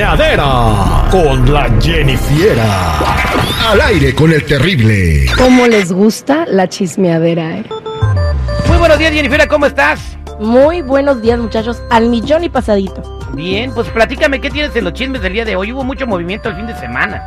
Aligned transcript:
La 0.00 0.16
chismeadera 0.16 1.08
con 1.10 1.52
la 1.52 1.70
Jennifiera. 1.78 3.00
Al 3.68 3.82
aire 3.82 4.14
con 4.14 4.32
el 4.32 4.42
terrible. 4.46 5.26
¿Cómo 5.36 5.66
les 5.66 5.92
gusta 5.92 6.46
la 6.46 6.70
chismeadera, 6.70 7.58
eh? 7.58 7.64
Muy 8.66 8.78
buenos 8.78 8.98
días, 8.98 9.12
Jennifer, 9.12 9.46
¿cómo 9.46 9.66
estás? 9.66 10.16
Muy 10.40 10.80
buenos 10.80 11.20
días, 11.20 11.38
muchachos. 11.38 11.82
Al 11.90 12.08
millón 12.08 12.44
y 12.44 12.48
pasadito. 12.48 13.02
Bien, 13.34 13.74
pues 13.74 13.88
platícame, 13.88 14.40
¿qué 14.40 14.48
tienes 14.48 14.74
en 14.74 14.84
los 14.84 14.94
chismes 14.94 15.20
del 15.20 15.34
día 15.34 15.44
de 15.44 15.54
hoy? 15.54 15.70
Hubo 15.70 15.84
mucho 15.84 16.06
movimiento 16.06 16.48
el 16.48 16.56
fin 16.56 16.66
de 16.66 16.76
semana. 16.76 17.22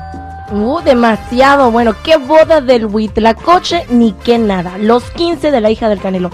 Uh, 0.51 0.81
demasiado. 0.81 1.69
Bueno, 1.69 1.95
qué 2.03 2.17
boda 2.17 2.59
del 2.59 2.87
Huitlacoche 2.87 3.85
ni 3.91 4.13
qué 4.13 4.39
nada. 4.39 4.79
Los 4.79 5.03
15 5.11 5.51
de 5.51 5.61
la 5.61 5.69
hija 5.69 5.89
del 5.89 6.01
Canelo. 6.01 6.31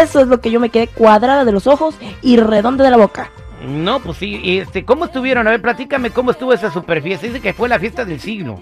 Eso 0.00 0.20
es 0.20 0.28
lo 0.28 0.40
que 0.40 0.52
yo 0.52 0.60
me 0.60 0.70
quedé 0.70 0.86
cuadrada 0.86 1.44
de 1.44 1.50
los 1.50 1.66
ojos 1.66 1.96
y 2.22 2.36
redonda 2.36 2.84
de 2.84 2.90
la 2.92 2.96
boca. 2.96 3.32
No, 3.66 4.00
pues 4.00 4.18
sí, 4.18 4.40
este, 4.44 4.84
¿cómo 4.84 5.04
estuvieron? 5.04 5.46
A 5.46 5.50
ver, 5.50 5.60
platícame 5.60 6.10
cómo 6.10 6.30
estuvo 6.30 6.52
esa 6.52 6.70
super 6.70 7.02
fiesta. 7.02 7.26
Dice 7.26 7.40
que 7.40 7.52
fue 7.52 7.68
la 7.68 7.78
fiesta 7.78 8.04
del 8.04 8.20
siglo. 8.20 8.60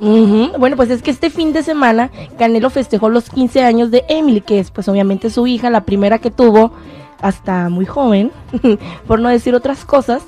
Bueno, 0.00 0.76
pues 0.76 0.90
es 0.90 1.02
que 1.02 1.10
este 1.10 1.30
fin 1.30 1.52
de 1.52 1.62
semana 1.62 2.10
Canelo 2.38 2.68
festejó 2.68 3.08
los 3.08 3.30
15 3.30 3.62
años 3.62 3.90
de 3.90 4.04
Emily, 4.08 4.40
que 4.40 4.58
es 4.58 4.70
pues 4.70 4.88
obviamente 4.88 5.30
su 5.30 5.46
hija, 5.46 5.70
la 5.70 5.84
primera 5.84 6.18
que 6.18 6.30
tuvo, 6.30 6.72
hasta 7.20 7.68
muy 7.68 7.86
joven, 7.86 8.32
por 9.06 9.20
no 9.20 9.28
decir 9.28 9.54
otras 9.54 9.84
cosas. 9.84 10.22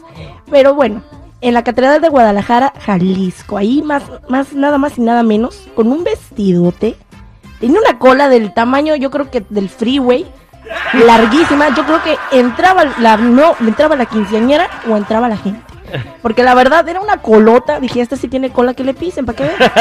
Pero 0.51 0.75
bueno, 0.75 1.03
en 1.41 1.55
la 1.55 1.65
Catedral 1.65 2.01
de 2.01 2.09
Guadalajara, 2.09 2.73
Jalisco, 2.81 3.59
ahí 3.59 3.83
más, 3.83 4.05
más, 4.29 4.55
nada 4.55 4.79
más 4.79 4.99
y 4.99 5.03
nada 5.03 5.23
menos, 5.23 5.69
con 5.75 5.89
un 5.89 6.05
vestidote. 6.05 6.97
Tenía 7.61 7.81
una 7.81 7.99
cola 7.99 8.29
del 8.29 8.55
tamaño, 8.55 8.95
yo 8.97 9.11
creo 9.11 9.31
que 9.31 9.45
del 9.49 9.69
freeway, 9.69 10.27
larguísima. 11.07 11.75
Yo 11.75 11.85
creo 11.85 12.03
que 12.03 12.17
entraba 12.33 12.85
la, 12.99 13.17
no, 13.17 13.55
entraba 13.61 13.97
la 13.97 14.07
quinceañera 14.07 14.69
o 14.89 14.97
entraba 14.97 15.29
la 15.29 15.37
gente. 15.37 15.61
Porque 16.23 16.43
la 16.43 16.55
verdad 16.55 16.89
era 16.89 17.01
una 17.01 17.19
colota. 17.19 17.79
Dije, 17.81 18.01
este 18.01 18.17
sí 18.17 18.29
tiene 18.29 18.51
cola 18.51 18.75
que 18.75 18.85
le 18.85 18.95
pisen, 18.95 19.25
¿para 19.27 19.37
qué 19.37 19.45
ver? 19.45 19.57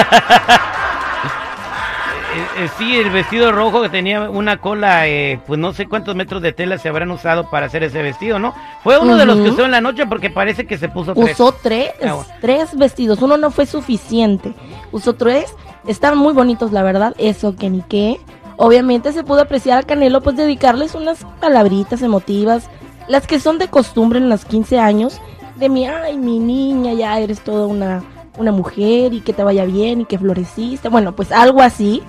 Eh, 2.36 2.66
eh, 2.66 2.69
sí, 2.78 2.97
el 2.97 3.11
vestido 3.11 3.53
rojo 3.53 3.81
que 3.81 3.88
tenía 3.88 4.30
una 4.30 4.58
cola, 4.58 5.08
eh, 5.08 5.39
pues 5.47 5.58
no 5.58 5.72
sé 5.72 5.88
cuántos 5.88 6.16
metros 6.16 6.41
de 6.41 6.52
tela 6.52 6.78
se 6.78 6.89
habrán 6.89 7.09
usado 7.11 7.50
para 7.50 7.67
hacer 7.67 7.81
ese 7.83 8.02
vestido, 8.02 8.39
¿no? 8.39 8.53
Fue 8.83 8.97
uno 8.97 9.16
de 9.16 9.25
los 9.25 9.38
que 9.38 9.52
usó 9.52 9.63
en 9.63 9.72
la 9.72 9.80
noche 9.80 10.06
porque 10.06 10.30
parece 10.30 10.67
que 10.67 10.78
se 10.78 10.89
puso 10.89 11.13
tres. 11.13 11.31
Usó 11.39 11.53
tres, 11.53 11.91
Ah, 12.03 12.13
bueno. 12.13 12.25
tres 12.41 12.78
vestidos. 12.78 13.22
Uno 13.22 13.38
no 13.38 13.52
fue 13.52 13.66
suficiente. 13.66 14.53
Usó 14.91 15.13
tres. 15.13 15.45
Están 15.88 16.17
muy 16.17 16.33
bonitos, 16.33 16.73
la 16.73 16.83
verdad. 16.83 17.16
Eso 17.19 17.56
que 17.56 17.69
ni 17.69 17.81
qué. 17.83 18.19
Obviamente 18.57 19.11
se 19.11 19.23
pudo 19.23 19.41
apreciar 19.41 19.79
a 19.79 19.83
Canelo, 19.83 20.21
pues 20.21 20.37
dedicarles 20.37 20.95
unas 20.95 21.25
palabritas 21.39 22.01
emotivas. 22.01 22.69
Las 23.07 23.27
que 23.27 23.39
son 23.39 23.57
de 23.59 23.67
costumbre 23.67 24.19
en 24.19 24.29
los 24.29 24.45
15 24.45 24.79
años. 24.79 25.21
De 25.55 25.69
mi, 25.69 25.87
ay, 25.87 26.17
mi 26.17 26.39
niña, 26.39 26.93
ya 26.93 27.19
eres 27.19 27.41
toda 27.41 27.67
una, 27.67 28.03
una 28.37 28.51
mujer 28.51 29.13
y 29.13 29.21
que 29.21 29.33
te 29.33 29.43
vaya 29.43 29.65
bien 29.65 30.01
y 30.01 30.05
que 30.05 30.17
floreciste. 30.17 30.89
Bueno, 30.89 31.13
pues 31.15 31.31
algo 31.31 31.61
así. 31.61 32.03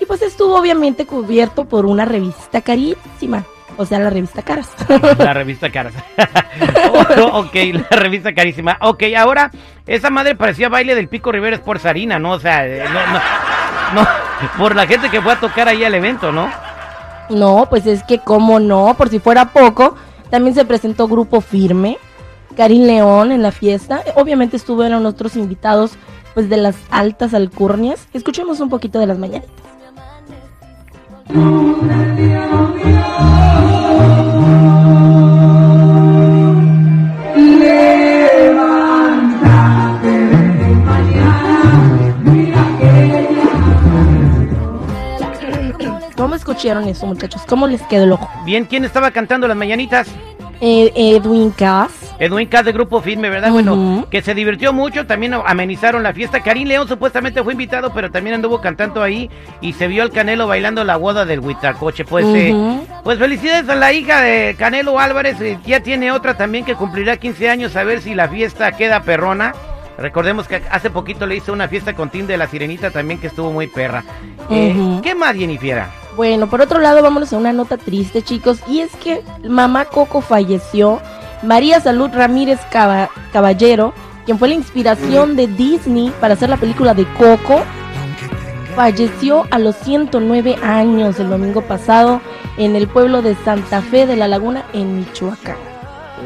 Y 0.00 0.06
pues 0.06 0.22
estuvo 0.22 0.58
obviamente 0.58 1.06
cubierto 1.06 1.66
por 1.66 1.86
una 1.86 2.04
revista 2.04 2.60
carísima. 2.60 3.44
O 3.76 3.86
sea, 3.86 3.98
la 3.98 4.10
revista 4.10 4.42
Caras. 4.42 4.68
La 5.18 5.32
revista 5.32 5.70
Caras. 5.70 5.94
Oh, 6.92 7.40
ok, 7.40 7.54
la 7.72 7.96
revista 7.96 8.34
carísima. 8.34 8.76
Ok, 8.80 9.04
ahora, 9.16 9.50
esa 9.86 10.10
madre 10.10 10.34
parecía 10.34 10.68
baile 10.68 10.94
del 10.94 11.08
Pico 11.08 11.30
Rivera 11.30 11.56
Sports 11.56 11.86
Arena, 11.86 12.18
¿no? 12.18 12.32
O 12.32 12.40
sea, 12.40 12.66
eh, 12.66 12.84
no, 12.84 13.06
no, 13.12 14.02
no, 14.02 14.08
por 14.58 14.74
la 14.76 14.86
gente 14.86 15.10
que 15.10 15.20
fue 15.20 15.32
a 15.32 15.40
tocar 15.40 15.68
ahí 15.68 15.84
al 15.84 15.94
evento, 15.94 16.32
¿no? 16.32 16.50
No, 17.28 17.66
pues 17.70 17.86
es 17.86 18.02
que 18.02 18.18
cómo 18.18 18.58
no, 18.58 18.94
por 18.94 19.08
si 19.08 19.20
fuera 19.20 19.52
poco, 19.52 19.94
también 20.30 20.54
se 20.54 20.64
presentó 20.64 21.06
Grupo 21.06 21.40
Firme, 21.40 21.98
Karim 22.56 22.84
León 22.84 23.32
en 23.32 23.42
la 23.42 23.52
fiesta, 23.52 24.02
obviamente 24.16 24.56
estuvieron 24.56 25.06
otros 25.06 25.36
invitados 25.36 25.92
pues 26.34 26.48
de 26.48 26.56
las 26.56 26.76
altas 26.90 27.34
alcurnias. 27.34 28.06
Escuchemos 28.12 28.60
un 28.60 28.68
poquito 28.68 28.98
de 28.98 29.06
las 29.06 29.18
mañanitas. 29.18 29.50
Escucharon 46.60 46.88
eso, 46.88 47.06
muchachos? 47.06 47.42
¿Cómo 47.48 47.66
les 47.66 47.80
quedó 47.82 48.04
el 48.04 48.12
ojo? 48.12 48.28
Bien, 48.44 48.66
¿quién 48.66 48.84
estaba 48.84 49.10
cantando 49.10 49.48
las 49.48 49.56
mañanitas? 49.56 50.08
Eh, 50.60 50.92
Edwin 50.94 51.52
Cass. 51.52 51.90
Edwin 52.18 52.46
Cass 52.46 52.66
de 52.66 52.72
Grupo 52.72 53.00
Firme, 53.00 53.30
¿verdad? 53.30 53.50
Bueno, 53.50 54.06
que 54.10 54.20
se 54.20 54.34
divirtió 54.34 54.74
mucho, 54.74 55.06
también 55.06 55.32
amenizaron 55.32 56.02
la 56.02 56.12
fiesta. 56.12 56.42
Karim 56.42 56.68
León 56.68 56.86
supuestamente 56.86 57.42
fue 57.42 57.54
invitado, 57.54 57.94
pero 57.94 58.10
también 58.10 58.34
anduvo 58.34 58.60
cantando 58.60 59.02
ahí 59.02 59.30
y 59.62 59.72
se 59.72 59.88
vio 59.88 60.02
al 60.02 60.10
Canelo 60.10 60.46
bailando 60.46 60.84
la 60.84 60.96
boda 60.96 61.24
del 61.24 61.40
Huitacoche. 61.40 62.04
Pues, 62.04 62.26
eh, 62.26 62.54
pues 63.04 63.18
felicidades 63.18 63.70
a 63.70 63.74
la 63.74 63.94
hija 63.94 64.20
de 64.20 64.54
Canelo 64.58 65.00
Álvarez, 65.00 65.40
eh, 65.40 65.58
ya 65.64 65.80
tiene 65.80 66.12
otra 66.12 66.36
también 66.36 66.66
que 66.66 66.74
cumplirá 66.74 67.16
15 67.16 67.48
años, 67.48 67.74
a 67.74 67.84
ver 67.84 68.02
si 68.02 68.14
la 68.14 68.28
fiesta 68.28 68.72
queda 68.72 69.02
perrona. 69.02 69.54
Recordemos 69.96 70.46
que 70.46 70.62
hace 70.70 70.90
poquito 70.90 71.26
le 71.26 71.36
hizo 71.36 71.54
una 71.54 71.68
fiesta 71.68 71.94
con 71.94 72.10
Tim 72.10 72.26
de 72.26 72.36
la 72.36 72.46
Sirenita 72.46 72.90
también 72.90 73.18
que 73.18 73.28
estuvo 73.28 73.50
muy 73.50 73.66
perra. 73.66 74.04
Eh. 74.50 75.00
¿Qué 75.02 75.14
más, 75.14 75.34
Jennifer? 75.34 75.84
Bueno, 76.16 76.48
por 76.48 76.60
otro 76.60 76.80
lado, 76.80 77.02
vámonos 77.02 77.32
a 77.32 77.36
una 77.38 77.52
nota 77.52 77.76
triste, 77.76 78.22
chicos, 78.22 78.60
y 78.68 78.80
es 78.80 78.94
que 78.96 79.22
mamá 79.48 79.84
Coco 79.86 80.20
falleció. 80.20 81.00
María 81.42 81.80
Salud 81.80 82.10
Ramírez 82.12 82.58
Caba- 82.70 83.08
Caballero, 83.32 83.94
quien 84.26 84.38
fue 84.38 84.48
la 84.48 84.54
inspiración 84.54 85.36
de 85.36 85.46
Disney 85.46 86.12
para 86.20 86.34
hacer 86.34 86.50
la 86.50 86.56
película 86.58 86.92
de 86.94 87.06
Coco, 87.14 87.62
falleció 88.74 89.46
a 89.50 89.58
los 89.58 89.76
109 89.76 90.56
años 90.62 91.18
el 91.18 91.30
domingo 91.30 91.62
pasado 91.62 92.20
en 92.58 92.76
el 92.76 92.88
pueblo 92.88 93.22
de 93.22 93.34
Santa 93.44 93.80
Fe 93.80 94.06
de 94.06 94.16
la 94.16 94.28
Laguna, 94.28 94.64
en 94.72 94.96
Michoacán. 94.96 95.56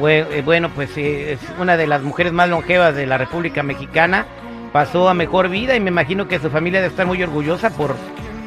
Eh, 0.06 0.42
Bueno, 0.44 0.70
pues 0.74 0.90
eh, 0.96 1.32
es 1.34 1.38
una 1.60 1.76
de 1.76 1.86
las 1.86 2.02
mujeres 2.02 2.32
más 2.32 2.48
longevas 2.48 2.94
de 2.96 3.06
la 3.06 3.18
República 3.18 3.62
Mexicana. 3.62 4.26
Pasó 4.72 5.08
a 5.08 5.14
mejor 5.14 5.48
vida 5.48 5.76
y 5.76 5.80
me 5.80 5.90
imagino 5.90 6.26
que 6.26 6.40
su 6.40 6.50
familia 6.50 6.80
debe 6.80 6.90
estar 6.90 7.06
muy 7.06 7.22
orgullosa 7.22 7.70
por 7.70 7.94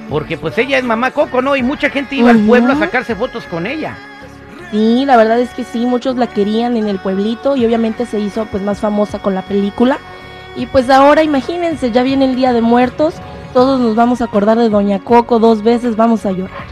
porque 0.10 0.38
pues 0.38 0.58
ella 0.58 0.78
es 0.78 0.84
mamá 0.84 1.12
Coco, 1.12 1.42
¿no? 1.42 1.56
Y 1.56 1.64
mucha 1.64 1.90
gente 1.90 2.16
iba 2.16 2.32
al 2.32 2.40
pueblo 2.40 2.74
a 2.74 2.76
sacarse 2.78 3.16
fotos 3.16 3.46
con 3.46 3.68
ella. 3.68 3.98
Sí, 4.72 5.06
la 5.06 5.16
verdad 5.16 5.40
es 5.40 5.50
que 5.52 5.64
sí, 5.64 5.86
muchos 5.86 6.18
la 6.18 6.28
querían 6.28 6.76
en 6.76 6.88
el 6.88 7.00
pueblito 7.00 7.56
y 7.56 7.66
obviamente 7.66 8.06
se 8.06 8.20
hizo 8.20 8.46
pues 8.46 8.64
más 8.64 8.80
famosa 8.80 9.20
con 9.20 9.34
la 9.34 9.42
película. 9.44 9.98
Y 10.56 10.66
pues 10.66 10.90
ahora 10.90 11.24
imagínense, 11.24 11.92
ya 11.92 12.04
viene 12.04 12.26
el 12.26 12.36
Día 12.36 12.52
de 12.52 12.62
Muertos, 12.62 13.16
todos 13.54 13.80
nos 13.80 13.96
vamos 13.96 14.22
a 14.22 14.26
acordar 14.26 14.58
de 14.58 14.70
Doña 14.70 15.00
Coco 15.00 15.40
dos 15.40 15.64
veces, 15.64 15.96
vamos 15.96 16.26
a 16.26 16.32
llorar. 16.32 16.66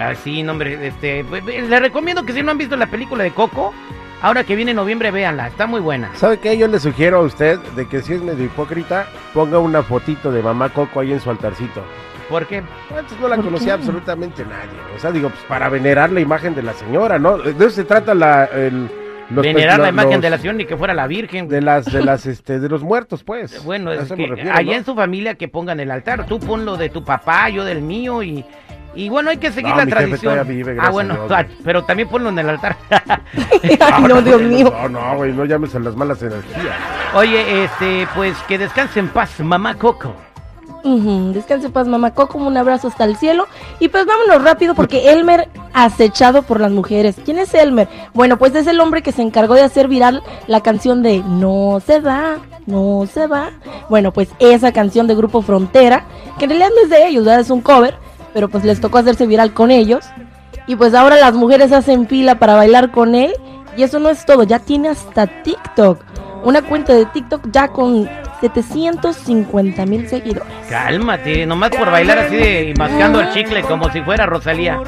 Ah, 0.00 0.14
sí, 0.14 0.42
no, 0.42 0.52
hombre, 0.52 0.86
este, 0.86 1.24
pues, 1.24 1.42
eh, 1.48 1.62
les 1.62 1.80
recomiendo 1.80 2.24
que 2.24 2.32
si 2.32 2.42
no 2.42 2.50
han 2.50 2.58
visto 2.58 2.76
la 2.76 2.86
película 2.86 3.24
de 3.24 3.32
Coco, 3.32 3.72
ahora 4.20 4.44
que 4.44 4.54
viene 4.54 4.74
noviembre 4.74 5.10
véanla, 5.10 5.48
está 5.48 5.66
muy 5.66 5.80
buena. 5.80 6.10
¿Sabe 6.14 6.38
qué? 6.38 6.56
Yo 6.58 6.68
le 6.68 6.78
sugiero 6.78 7.18
a 7.18 7.22
usted 7.22 7.58
de 7.74 7.88
que 7.88 8.02
si 8.02 8.14
es 8.14 8.22
medio 8.22 8.44
hipócrita, 8.44 9.08
ponga 9.34 9.58
una 9.58 9.82
fotito 9.82 10.30
de 10.30 10.42
mamá 10.42 10.68
Coco 10.68 11.00
ahí 11.00 11.12
en 11.12 11.20
su 11.20 11.30
altarcito. 11.30 11.82
¿Por 12.28 12.46
qué? 12.46 12.62
Antes 12.96 13.18
no 13.20 13.28
la 13.28 13.36
¿Por 13.36 13.46
conocía 13.46 13.68
qué? 13.68 13.72
absolutamente 13.80 14.44
nadie. 14.44 14.78
O 14.94 14.98
sea, 14.98 15.10
digo, 15.12 15.30
pues 15.30 15.42
para 15.44 15.68
venerar 15.68 16.10
la 16.12 16.20
imagen 16.20 16.54
de 16.54 16.62
la 16.62 16.74
señora, 16.74 17.18
¿no? 17.18 17.38
De 17.38 17.50
eso 17.52 17.70
se 17.70 17.84
trata 17.84 18.14
la, 18.14 18.44
el, 18.46 18.88
los- 19.30 19.42
Venerar 19.44 19.78
la 19.78 19.86
los- 19.86 19.94
imagen 19.94 20.12
los- 20.12 20.20
de 20.22 20.30
la 20.30 20.38
señora 20.38 20.58
ni 20.58 20.64
que 20.66 20.76
fuera 20.76 20.92
la 20.94 21.06
Virgen. 21.06 21.48
de 21.48 21.62
las 21.62 21.86
de 21.86 22.02
las 22.04 22.26
este 22.26 22.60
de 22.60 22.68
los 22.68 22.82
muertos, 22.82 23.24
pues. 23.24 23.64
Bueno, 23.64 23.92
es 23.92 24.12
que 24.12 24.26
refiero, 24.26 24.52
allá 24.52 24.72
¿no? 24.72 24.78
en 24.78 24.84
su 24.84 24.94
familia 24.94 25.34
que 25.36 25.48
pongan 25.48 25.80
el 25.80 25.90
altar. 25.90 26.26
Tú 26.26 26.38
pon 26.38 26.64
lo 26.64 26.76
de 26.76 26.90
tu 26.90 27.02
papá, 27.04 27.48
yo 27.48 27.64
del 27.64 27.80
mío 27.80 28.22
y, 28.22 28.44
y 28.94 29.08
bueno, 29.08 29.30
hay 29.30 29.38
que 29.38 29.50
seguir 29.50 29.70
No, 29.70 29.76
la 29.78 29.86
tradición. 29.86 30.46
vive, 30.46 30.76
ah, 30.80 30.90
bueno, 30.90 31.14
a 31.14 31.16
Dios, 31.16 31.28
güey. 31.28 31.46
pero 31.64 31.84
también 31.84 32.08
ponlo 32.08 32.28
en 32.28 32.38
el 32.40 32.48
altar. 32.50 32.76
Ay, 33.62 34.02
no, 34.08 34.20
Dios 34.22 34.42
mío. 34.42 34.70
No, 34.82 34.88
no, 34.88 35.16
güey, 35.16 35.32
no 35.32 35.44
llames 35.46 35.74
a 35.74 35.78
las 35.78 35.96
malas 35.96 36.22
energías. 36.22 36.76
Oye, 37.14 37.64
este, 37.64 38.06
pues 38.14 38.36
que 38.48 38.58
descanse 38.58 39.00
en 39.00 39.08
paz, 39.08 39.40
mamá 39.40 39.74
Coco. 39.76 40.14
Descanse 40.84 41.70
paz, 41.70 41.86
mamá 41.86 42.14
Coco, 42.14 42.38
un 42.38 42.56
abrazo 42.56 42.88
hasta 42.88 43.04
el 43.04 43.16
cielo. 43.16 43.46
Y 43.80 43.88
pues 43.88 44.06
vámonos 44.06 44.42
rápido 44.42 44.74
porque 44.74 45.12
Elmer 45.12 45.48
acechado 45.74 46.42
por 46.42 46.60
las 46.60 46.72
mujeres. 46.72 47.16
¿Quién 47.24 47.38
es 47.38 47.52
Elmer? 47.54 47.88
Bueno, 48.14 48.38
pues 48.38 48.54
es 48.54 48.66
el 48.66 48.80
hombre 48.80 49.02
que 49.02 49.12
se 49.12 49.22
encargó 49.22 49.54
de 49.54 49.62
hacer 49.62 49.88
viral 49.88 50.22
la 50.46 50.62
canción 50.62 51.02
de 51.02 51.22
No 51.22 51.80
se 51.84 52.00
va, 52.00 52.38
no 52.66 53.06
se 53.12 53.26
va. 53.26 53.50
Bueno, 53.88 54.12
pues 54.12 54.28
esa 54.38 54.72
canción 54.72 55.06
de 55.06 55.14
Grupo 55.14 55.42
Frontera, 55.42 56.04
que 56.38 56.44
en 56.44 56.50
realidad 56.50 56.70
no 56.74 56.82
es 56.82 56.90
de 56.90 57.08
ellos, 57.08 57.24
¿verdad? 57.24 57.40
es 57.40 57.50
un 57.50 57.60
cover, 57.60 57.94
pero 58.32 58.48
pues 58.48 58.64
les 58.64 58.80
tocó 58.80 58.98
hacerse 58.98 59.26
viral 59.26 59.52
con 59.52 59.70
ellos. 59.70 60.04
Y 60.66 60.76
pues 60.76 60.94
ahora 60.94 61.16
las 61.16 61.34
mujeres 61.34 61.72
hacen 61.72 62.06
fila 62.06 62.38
para 62.38 62.54
bailar 62.54 62.90
con 62.90 63.14
él. 63.14 63.32
Y 63.76 63.82
eso 63.82 63.98
no 63.98 64.08
es 64.08 64.24
todo, 64.26 64.42
ya 64.42 64.58
tiene 64.58 64.88
hasta 64.88 65.26
TikTok. 65.42 66.04
Una 66.44 66.62
cuenta 66.62 66.94
de 66.94 67.06
TikTok 67.06 67.50
ya 67.50 67.68
con 67.68 68.08
750 68.40 69.86
mil 69.86 70.08
seguidores. 70.08 70.52
Cálmate, 70.68 71.46
nomás 71.46 71.70
por 71.70 71.90
bailar 71.90 72.18
así 72.18 72.36
de 72.36 72.74
mascando 72.78 73.20
el 73.20 73.30
chicle 73.32 73.62
como 73.62 73.90
si 73.90 74.00
fuera 74.02 74.26
Rosalía. 74.26 74.78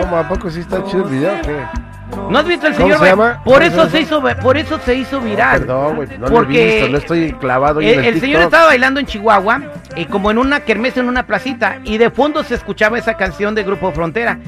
¿Cómo? 0.00 0.16
¿A 0.16 0.28
poco 0.28 0.50
sí 0.50 0.60
está 0.60 0.84
chido 0.84 1.04
el 1.04 1.10
video 1.10 1.40
qué? 1.42 1.56
¿No 2.30 2.38
has 2.38 2.46
visto 2.46 2.66
el 2.66 2.74
¿Cómo 2.74 2.86
señor? 2.86 2.98
se 3.00 3.06
llama? 3.06 3.42
Por 3.44 3.54
¿Cómo 3.54 3.66
eso 3.66 3.84
se 3.84 3.90
se 3.90 4.00
hizo, 4.00 4.22
por 4.42 4.56
eso 4.56 4.78
se 4.84 4.94
hizo 4.94 5.20
viral. 5.20 5.60
Perdón, 5.60 5.96
güey, 5.96 6.08
no 6.18 6.28
lo 6.28 6.42
he 6.42 6.46
visto, 6.46 6.88
no 6.88 6.98
estoy 6.98 7.32
clavado 7.32 7.80
el, 7.80 7.86
en 7.86 7.98
el, 8.00 8.04
el 8.06 8.20
señor 8.20 8.42
estaba 8.42 8.66
bailando 8.66 8.98
en 8.98 9.06
Chihuahua, 9.06 9.62
eh, 9.94 10.06
como 10.06 10.30
en 10.30 10.38
una 10.38 10.60
kermés 10.60 10.96
en 10.96 11.06
una 11.08 11.26
placita, 11.26 11.78
y 11.84 11.98
de 11.98 12.10
fondo 12.10 12.42
se 12.44 12.54
escuchaba 12.54 12.98
esa 12.98 13.14
canción 13.14 13.54
de 13.54 13.62
Grupo 13.62 13.92
Frontera. 13.92 14.38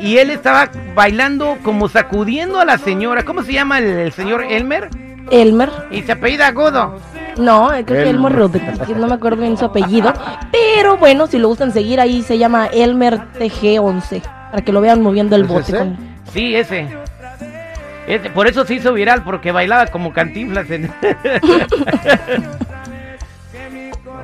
Y 0.00 0.18
él 0.18 0.30
estaba 0.30 0.70
bailando 0.94 1.58
como 1.64 1.88
sacudiendo 1.88 2.60
a 2.60 2.64
la 2.64 2.78
señora. 2.78 3.24
¿Cómo 3.24 3.42
se 3.42 3.52
llama 3.52 3.78
el, 3.78 3.86
el 3.86 4.12
señor 4.12 4.44
Elmer? 4.44 4.88
Elmer. 5.30 5.70
Y 5.90 6.02
se 6.02 6.12
apellida 6.12 6.50
Godo. 6.52 6.96
No, 7.36 7.72
eh, 7.72 7.84
creo 7.84 8.02
que 8.04 8.10
Elmer. 8.10 8.32
Elmer 8.32 8.36
Rodríguez, 8.36 8.96
no 8.96 9.06
me 9.06 9.14
acuerdo 9.14 9.42
bien 9.42 9.56
su 9.56 9.64
apellido. 9.66 10.12
Pero 10.50 10.96
bueno, 10.96 11.26
si 11.26 11.38
lo 11.38 11.48
gustan 11.48 11.72
seguir, 11.72 12.00
ahí 12.00 12.22
se 12.22 12.36
llama 12.38 12.66
Elmer 12.66 13.20
TG11. 13.38 14.22
Para 14.50 14.62
que 14.64 14.72
lo 14.72 14.80
vean 14.80 15.02
moviendo 15.02 15.36
el 15.36 15.42
¿Es 15.42 15.48
bote. 15.48 15.62
ese? 15.62 15.78
con- 15.78 15.96
Sí, 16.32 16.54
ese. 16.56 16.88
Ese, 18.06 18.30
Por 18.30 18.46
eso 18.48 18.64
se 18.64 18.74
hizo 18.74 18.92
viral, 18.92 19.22
porque 19.22 19.52
bailaba 19.52 19.86
como 19.86 20.12
cantinflas. 20.12 20.70
en- 20.70 20.90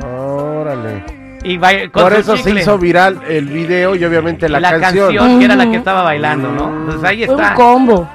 Órale. 0.06 1.04
y 1.44 1.58
Por 1.88 2.12
eso 2.14 2.36
se 2.36 2.50
hizo 2.50 2.78
viral 2.78 3.20
el 3.28 3.46
video 3.46 3.94
y 3.94 4.04
obviamente 4.04 4.48
la, 4.48 4.60
la, 4.60 4.80
canción. 4.80 5.14
canción. 5.14 5.38
que 5.38 5.44
era 5.44 5.56
la 5.56 5.70
que 5.70 5.76
estaba 5.76 6.02
bailando, 6.02 6.50
¿no? 6.50 6.68
Entonces 6.68 7.04
ahí 7.04 7.24
Fue 7.26 7.34
un 7.34 7.40
está. 7.42 7.54
combo. 7.54 8.08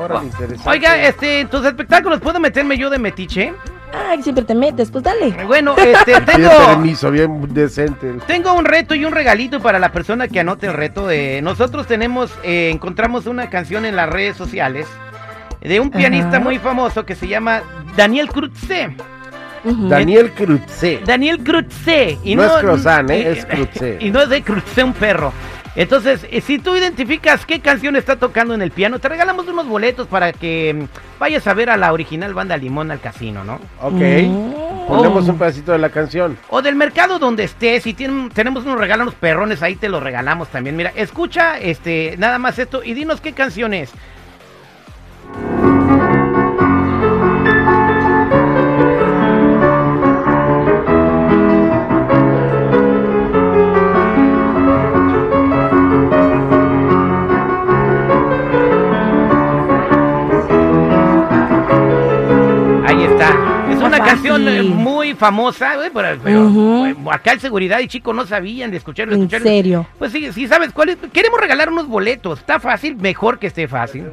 Órale, 0.00 0.26
interesante. 0.26 0.70
Oiga, 0.70 1.02
este, 1.06 1.44
tus 1.46 1.64
espectáculos, 1.64 2.20
¿puedo 2.20 2.40
meterme 2.40 2.78
yo 2.78 2.88
de 2.90 2.98
metiche? 2.98 3.52
Ay, 3.92 4.22
siempre 4.22 4.44
te 4.44 4.54
metes, 4.54 4.90
pues 4.90 5.02
dale. 5.04 5.30
Bueno, 5.46 5.74
este, 5.76 6.20
tengo, 6.26 6.48
permiso, 6.66 7.10
bien 7.10 7.52
decente. 7.52 8.14
tengo 8.26 8.52
un 8.54 8.64
reto 8.64 8.94
y 8.94 9.04
un 9.04 9.12
regalito 9.12 9.60
para 9.60 9.78
la 9.78 9.90
persona 9.92 10.28
que 10.28 10.40
anote 10.40 10.66
el 10.68 10.74
reto. 10.74 11.10
Eh, 11.10 11.40
nosotros 11.42 11.86
tenemos, 11.86 12.30
eh, 12.42 12.70
encontramos 12.72 13.26
una 13.26 13.50
canción 13.50 13.84
en 13.84 13.96
las 13.96 14.08
redes 14.08 14.36
sociales 14.36 14.86
de 15.60 15.80
un 15.80 15.90
pianista 15.90 16.36
Ajá. 16.36 16.40
muy 16.40 16.58
famoso 16.58 17.04
que 17.04 17.14
se 17.14 17.28
llama 17.28 17.62
Daniel 17.96 18.28
Crutze. 18.28 18.96
Daniel 19.62 20.32
Cruzé. 20.32 21.00
Daniel 21.04 21.38
Crutze. 21.44 22.18
Y 22.24 22.34
No 22.34 22.44
es 22.44 22.52
croissant, 22.52 23.10
¿eh? 23.10 23.32
Es 23.32 23.44
Crutze. 23.44 23.98
Y 24.00 24.10
no 24.10 24.22
es 24.22 24.28
de 24.28 24.42
Crutze 24.42 24.82
un 24.82 24.92
perro. 24.94 25.32
Entonces, 25.76 26.26
eh, 26.30 26.40
si 26.40 26.58
tú 26.58 26.74
identificas 26.74 27.46
qué 27.46 27.60
canción 27.60 27.94
está 27.96 28.16
tocando 28.16 28.54
en 28.54 28.62
el 28.62 28.70
piano, 28.70 28.98
te 28.98 29.08
regalamos 29.08 29.46
unos 29.48 29.68
boletos 29.68 30.08
para 30.08 30.32
que 30.32 30.74
mm, 30.74 31.18
vayas 31.20 31.46
a 31.46 31.54
ver 31.54 31.70
a 31.70 31.76
la 31.76 31.92
original 31.92 32.34
banda 32.34 32.56
Limón 32.56 32.90
al 32.90 33.00
casino, 33.00 33.44
¿no? 33.44 33.60
Ok. 33.80 33.92
Mm. 33.92 34.86
Ponemos 34.88 35.28
un 35.28 35.38
pedacito 35.38 35.70
de 35.70 35.78
la 35.78 35.90
canción. 35.90 36.36
O 36.48 36.62
del 36.62 36.74
mercado 36.74 37.20
donde 37.20 37.44
estés, 37.44 37.84
si 37.84 37.94
tienen, 37.94 38.28
tenemos 38.30 38.64
unos 38.64 38.78
regalos 38.78 39.00
unos 39.00 39.14
perrones, 39.14 39.62
ahí 39.62 39.76
te 39.76 39.88
los 39.88 40.02
regalamos 40.02 40.48
también. 40.48 40.76
Mira, 40.76 40.92
escucha 40.96 41.58
este 41.58 42.16
nada 42.18 42.38
más 42.38 42.58
esto 42.58 42.82
y 42.84 42.94
dinos 42.94 43.20
qué 43.20 43.32
canción 43.32 43.72
es. 43.72 43.92
Canción 64.10 64.68
muy 64.76 65.14
famosa, 65.14 65.76
güey, 65.76 65.90
pero, 65.92 66.86
eh, 66.86 66.94
acá 67.10 67.32
el 67.32 67.40
seguridad 67.40 67.78
y 67.80 67.88
chico 67.88 68.12
no 68.12 68.26
sabían 68.26 68.70
de 68.70 68.76
escucharlo. 68.76 69.14
En 69.14 69.20
escucharlo. 69.22 69.46
serio. 69.46 69.86
Pues 69.98 70.12
sí, 70.12 70.30
sí 70.32 70.46
sabes 70.46 70.72
cuál 70.72 70.90
es. 70.90 70.98
Queremos 71.12 71.40
regalar 71.40 71.70
unos 71.70 71.88
boletos. 71.88 72.38
Está 72.40 72.60
fácil, 72.60 72.96
mejor 72.96 73.38
que 73.38 73.46
esté 73.48 73.66
fácil. 73.68 74.06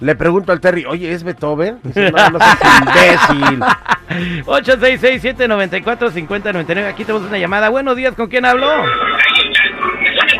Le 0.00 0.14
pregunto 0.14 0.52
al 0.52 0.60
Terry, 0.60 0.84
oye, 0.86 1.12
¿es 1.12 1.22
Beethoven? 1.22 1.78
Dice, 1.82 2.10
no, 2.10 2.30
no 2.30 2.38
seas 2.38 3.30
imbécil. 3.36 3.60
866-794-5099. 4.46 6.86
Aquí 6.88 7.04
tenemos 7.04 7.28
una 7.28 7.36
llamada. 7.38 7.68
Buenos 7.68 7.96
días, 7.96 8.14
¿con 8.14 8.28
quién 8.28 8.46
hablo? 8.46 8.66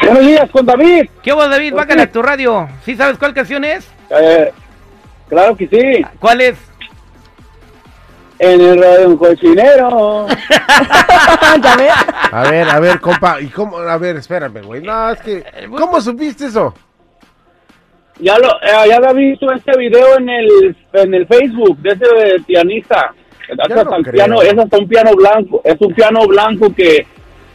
Buenos 0.03 0.27
días, 0.27 0.49
con 0.51 0.65
David. 0.65 1.11
¿Qué 1.23 1.33
hubo, 1.35 1.47
David? 1.47 1.75
Bájale 1.75 2.03
a 2.03 2.11
tu 2.11 2.23
radio. 2.23 2.69
¿Sí 2.87 2.97
sabes 2.97 3.19
cuál 3.19 3.35
canción 3.35 3.65
es? 3.65 3.87
Eh, 4.11 4.51
claro 5.29 5.55
que 5.57 5.69
sí. 5.69 6.03
¿Cuál 6.19 6.41
es? 6.41 6.57
En 8.43 8.59
el 8.61 8.83
radio 8.83 9.09
un 9.11 9.17
cochinero. 9.19 10.27
ya 11.63 11.77
ves. 11.77 11.93
A 12.33 12.43
ver, 12.49 12.69
a 12.71 12.79
ver, 12.81 13.01
compa, 13.01 13.41
¿y 13.41 13.49
cómo? 13.49 13.79
A 13.79 13.99
ver, 13.99 14.17
espérame, 14.17 14.63
güey. 14.63 14.81
No, 14.83 15.11
es 15.11 15.21
que, 15.21 15.45
¿cómo 15.77 16.01
supiste 16.01 16.47
eso? 16.47 16.73
Ya 18.21 18.39
lo, 18.39 18.49
eh, 18.63 18.89
ya 18.89 18.97
había 18.97 19.13
visto 19.13 19.51
este 19.53 19.77
video 19.77 20.17
en 20.19 20.29
el, 20.29 20.77
en 20.93 21.15
el 21.15 21.27
Facebook 21.27 21.77
de 21.79 21.91
ese 21.91 22.43
pianista. 22.47 23.13
Es 23.49 23.57
no 23.57 23.81
hasta 23.81 23.97
creo. 23.97 24.13
piano, 24.13 24.43
es 24.43 24.57
hasta 24.57 24.79
un 24.79 24.89
piano 24.89 25.11
blanco. 25.17 25.61
Es 25.65 25.77
un 25.81 25.93
piano 25.93 26.27
blanco 26.29 26.73
que 26.75 27.05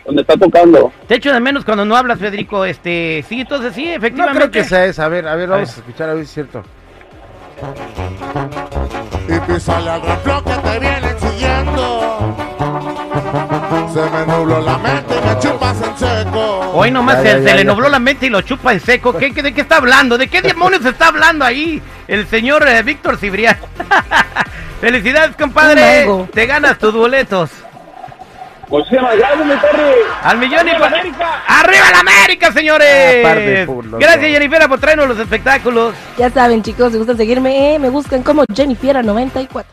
donde 0.06 0.22
está 0.24 0.36
tocando. 0.38 0.92
Te 1.08 1.16
echo 1.16 1.31
de 1.31 1.40
menos 1.40 1.64
cuando 1.64 1.86
no 1.86 1.96
hablas, 1.96 2.20
Federico. 2.20 2.66
Este, 2.66 3.24
sí, 3.30 3.42
entonces 3.42 3.74
sí, 3.74 3.86
No 3.86 3.92
efectivamente. 3.94 4.38
creo 4.40 4.52
que 4.52 4.64
sea 4.66 4.86
esa. 4.86 5.06
A 5.06 5.10
ver, 5.10 5.26
a 5.28 5.36
ver, 5.36 5.48
vamos 5.50 5.70
A 5.70 5.74
a 5.74 5.80
escuchar 5.80 6.10
a 6.10 6.14
ver 6.14 6.26
si 6.26 6.30
es 6.30 6.34
cierto. 6.34 6.64
Y 9.27 9.39
písale 9.51 9.89
al 9.89 10.01
reflo 10.01 10.44
que 10.44 10.54
te 10.54 10.80
vienen 10.80 11.16
siguiendo. 11.19 12.36
Se 13.94 14.01
me 14.01 14.25
nubló 14.25 14.62
la 14.62 14.77
mente 14.77 15.16
y 15.18 15.27
me 15.27 15.39
chupas 15.39 15.77
en 15.81 15.98
seco. 15.98 16.72
Hoy 16.74 16.92
nomás 16.92 17.18
Ya, 17.18 17.22
se, 17.24 17.27
ya, 17.30 17.38
se 17.39 17.45
ya, 17.45 17.56
le 17.56 17.63
nubló 17.63 17.89
la 17.89 18.00
mente 18.00 18.25
y 18.25 18.30
lo 18.30 18.42
chupa 18.42 18.74
en 18.74 18.80
seco. 18.81 19.13
¿Qué, 19.13 19.33
qué- 19.33 19.42
de 19.42 19.54
qué 19.54 19.62
está 19.62 19.77
hablando? 19.77 20.18
¿De 20.18 20.27
qué 20.27 20.42
demonios 20.42 20.83
está 20.86 21.07
hablando 21.07 21.45
ahí 21.45 21.81
el 22.07 22.27
señor 22.27 22.68
eh, 22.68 22.83
Víctor 22.83 23.18
Cibrián? 23.18 23.57
Felicidades, 24.81 25.35
compadre. 25.38 26.07
Te 26.33 26.45
ganas 26.45 26.78
tus 26.78 26.94
boletos. 26.94 27.50
Muchísimas 28.69 29.18
gracias, 29.18 29.45
mi 29.45 29.54
Terry. 29.56 29.92
Al 30.24 30.38
millón 30.38 30.68
y 30.68 30.72
¡Arriba 30.72 30.80
pa- 30.80 30.90
la 30.90 30.98
América! 31.00 31.44
¡Arriba 31.48 31.92
la 31.92 32.00
América, 32.00 32.52
señores! 32.52 33.26
Ah, 33.26 33.36
Gracias, 33.36 34.22
no. 34.22 34.28
Jennifer, 34.28 34.68
por 34.68 34.80
traernos 34.80 35.07
los 35.10 35.19
espectáculos. 35.19 35.94
Ya 36.18 36.30
saben, 36.30 36.64
chicos, 36.64 36.92
si 36.92 36.98
gustan 36.98 37.18
seguirme, 37.18 37.76
eh, 37.76 37.80
me 37.80 37.90
buscan 37.90 38.24
como 38.24 38.44
Jennifiera94. 38.45 39.66